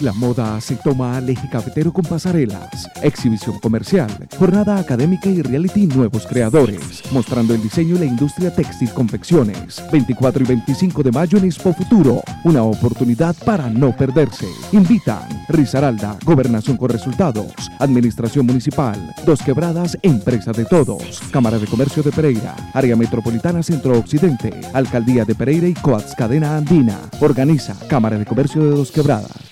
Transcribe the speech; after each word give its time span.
La 0.00 0.12
moda 0.12 0.60
se 0.60 0.74
toma 0.74 1.16
al 1.16 1.30
eje 1.30 1.48
cafetero 1.48 1.92
con 1.92 2.04
pasarelas, 2.04 2.90
exhibición 3.00 3.60
comercial, 3.60 4.10
jornada 4.36 4.76
académica 4.76 5.28
y 5.28 5.40
reality 5.40 5.86
nuevos 5.86 6.26
creadores, 6.26 7.00
mostrando 7.12 7.54
el 7.54 7.62
diseño 7.62 7.94
y 7.94 7.98
la 8.00 8.04
industria 8.04 8.52
textil 8.52 8.92
confecciones. 8.92 9.80
24 9.92 10.42
y 10.42 10.46
25 10.48 11.00
de 11.04 11.12
mayo 11.12 11.38
en 11.38 11.44
Expo 11.44 11.72
Futuro, 11.72 12.24
una 12.42 12.64
oportunidad 12.64 13.36
para 13.44 13.70
no 13.70 13.96
perderse. 13.96 14.48
Invitan 14.72 15.28
Risaralda, 15.48 16.18
Gobernación 16.24 16.76
con 16.76 16.88
Resultados, 16.88 17.52
Administración 17.78 18.46
Municipal, 18.46 19.14
Dos 19.24 19.42
Quebradas, 19.42 19.96
Empresa 20.02 20.50
de 20.50 20.64
Todos, 20.64 21.20
Cámara 21.30 21.60
de 21.60 21.68
Comercio 21.68 22.02
de 22.02 22.10
Pereira, 22.10 22.56
Área 22.72 22.96
Metropolitana 22.96 23.62
Centro 23.62 23.96
Occidente, 23.96 24.60
Alcaldía 24.72 25.24
de 25.24 25.36
Pereira 25.36 25.68
y 25.68 25.74
Coats 25.74 26.16
Cadena 26.16 26.56
Andina. 26.56 26.98
Organiza 27.20 27.76
Cámara 27.88 28.18
de 28.18 28.26
Comercio 28.26 28.60
de 28.60 28.70
Dos 28.70 28.90
Quebradas. 28.90 29.43